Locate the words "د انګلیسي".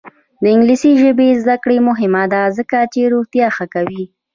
0.41-0.91